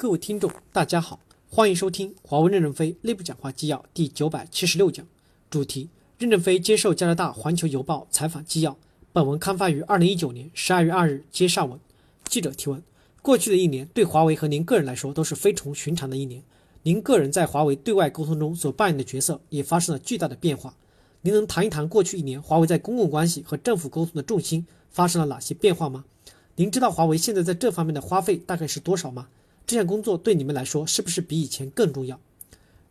[0.00, 5.06] 各位听众，大家好，欢迎收听华为任正非内部讲话纪要第九百七十六讲，
[5.50, 8.78] 主题：任正非接受加拿大环球邮报采访纪要。
[9.12, 11.78] 本文刊发于二零一九年十二月二日，接上文。
[12.24, 12.82] 记者提问：
[13.20, 16.42] 过去的一年对华为和您个人来说都是非同寻常的一年，
[16.84, 20.74] 您个人在华为对外沟通中所扮演的角色也发生了巨大的变化。
[21.20, 26.06] 您能谈一谈过去一年华为在公共关系和政府沟通的重心发生了哪些变化吗？
[26.56, 29.28] 您知道华为现在在这方面的花费大概是多少吗？
[29.66, 32.18] 这项工作对你们来说是不是比以前更重要？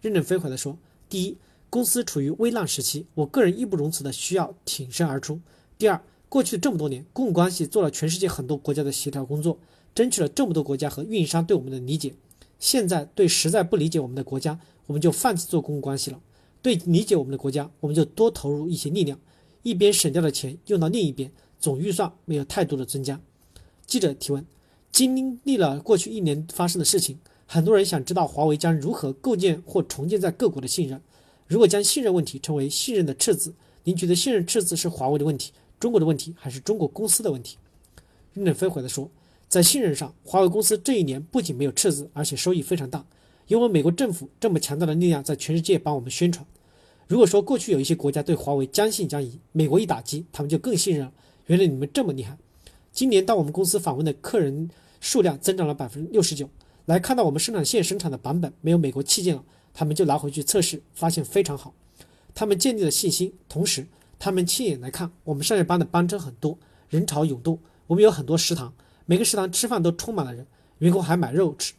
[0.00, 1.36] 任正非回答说：第一，
[1.68, 5.40] 公司处于危难时期，我个人义不容辞的需要挺身而出。
[5.76, 9.58] 第二，过去这么多年，公共关系做了全世界很多国家的协调工作，
[9.94, 12.14] 争取了这么多国家和运营商对我们的理解。
[12.60, 16.18] 现在对实在不理解我们的国家，我们就放弃做公共关系了；
[16.62, 19.18] 对理解我们的国家，我们就多投入一些力量，
[19.64, 23.20] 一边省掉的钱用到另一边，总预算没有太多的增加。
[23.84, 24.46] 记者提问。
[24.90, 31.00] 经历了过去一年发生的事情，很多人想知道华为将如何构建或重建在各国的信任。
[31.46, 33.54] 如果将信任问题称为信任的赤字，
[33.84, 37.56] 您觉得信任赤字是华为的问题、中国的问题，还是中国公司的问题？
[38.34, 39.10] 任正非回答说，
[39.48, 43.04] 在信任上，华为公司这一年不仅没有赤字，而且收益非常大，
[43.46, 46.44] 因为美国政府这么强大的力量在全世界帮我们宣传。
[47.06, 51.12] 如果说过去有一些国家对华为将信将疑，美国一打击，他们就更信任了。
[51.46, 52.36] 原来你们这么厉害。
[52.98, 54.68] 今年到我们公司访问的客人
[55.00, 56.50] 数量增长了百分之六十九，
[56.86, 61.72] 来看到我们生产线生产的版本没有美国器件了，他们就拿回去测试，发现非常好，
[62.34, 63.32] 他们建立了信心。
[63.48, 63.86] 同时，
[64.18, 68.74] 他们亲眼来看我们上下班的班车很多，人潮涌动，我们有很多食堂，
[69.06, 70.44] 每个食堂吃饭都充满了人，
[70.78, 71.74] 员工还买肉吃。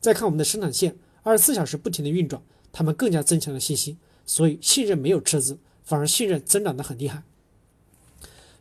[0.00, 3.98] 再看我们的生产线，二十四小时不停的运转，他们更加增强了信心。
[4.24, 7.24] 所以信任没有赤字，反而信任增长的很厉害。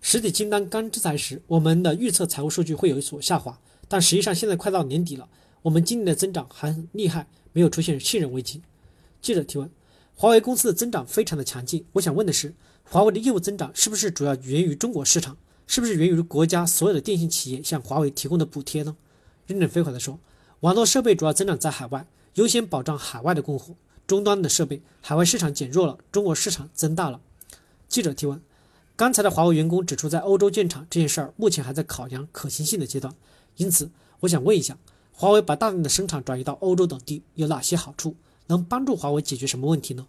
[0.01, 5.27] 实体清单刚制裁时，我们的预测财务数据会有所下滑，但实际上现在快到年底了，
[5.61, 8.61] 我们今年的增长还很厉害，没有出现信任危机。
[9.21, 9.69] 记者提问：
[10.15, 15.37] 华为公司的增长非常的强劲，我想问的是，华为的业务增长是不是主要源于中国市场？
[15.67, 18.95] 是不是源于国家所有的电信企业向华为提供的补贴呢？
[19.45, 20.17] 任正非回答说：
[20.61, 23.75] 网络设备主要增长在海外，优先保障海外的供货，
[24.07, 27.19] 终端的设备海外市场减弱了，中国市场增大了。
[27.87, 28.41] 记者提问。
[28.99, 33.15] 刚才的华为员工指出，在欧洲建厂这件事儿目前还在考量可行性的阶段，
[33.55, 33.89] 因此
[34.19, 34.77] 我想问一下，
[35.13, 38.17] 华为把大量的生产转移到欧洲等地有哪些好处？
[38.47, 40.05] 能帮助华为解决什么问题呢？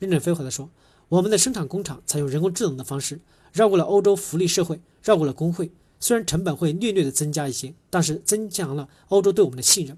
[0.00, 0.68] 任正非回答说，
[1.08, 3.20] 我们的生产工厂采用人工智能的方式，
[3.52, 5.70] 绕过了欧洲福利社会，绕过了工会，
[6.00, 9.96] 虽然成本会略略的增加一些，但是增强了欧洲对我们的信任，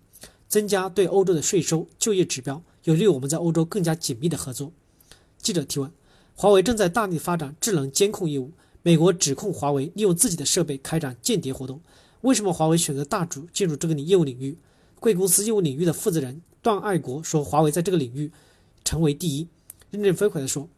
[0.49, 4.71] 增加对欧洲的税收、就业指标，有利于我们在欧洲更加紧密的合作。
[5.38, 5.91] 记者提问。
[6.37, 8.53] 华为正在大力发展智能监控业务。
[8.87, 11.81] 美国指控华为利用自己的设备开展间谍活动。
[12.21, 14.59] 为什么华为选择大主进入这个业务领域？
[15.00, 18.31] 贵公司业务领域的负责人段爱国说：“华为在这个领域
[18.84, 19.49] 成为第一。”
[19.91, 20.69] 任正非回答说：“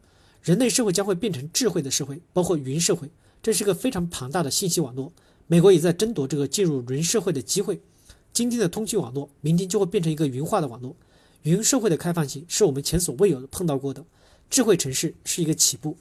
[0.43, 3.11] 人类社会将会变成智慧的社会，包括云社会，
[3.43, 5.13] 这是个非常庞大的信息网络。
[5.49, 7.81] 美国也在争夺这个进入云社会的机会。
[8.33, 10.95] 今天的通讯网络，明天就会变成一个云化的网络。
[11.43, 14.05] 云社会的开放性是我们前所未有的碰到过的。”
[14.49, 15.97] 智慧城市是一个起步，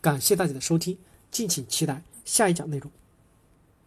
[0.00, 0.98] 感谢大家的收听，
[1.30, 2.90] 敬请期待下一讲内容。